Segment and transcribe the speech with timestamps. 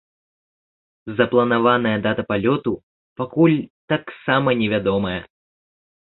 [1.17, 2.73] Запланаваная дата палёту
[3.21, 3.53] пакуль
[3.93, 5.21] таксама не вядомая.